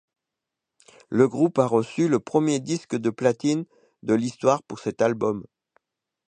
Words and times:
Le 1.09 1.27
groupe 1.27 1.59
a 1.59 1.67
reçu 1.67 2.07
le 2.07 2.19
premier 2.19 2.59
disque 2.59 2.95
de 2.95 3.11
platine 3.11 3.65
de 4.01 4.15
l'histoire 4.15 4.63
pour 4.63 4.79
cet 4.79 4.99
album. 4.99 5.45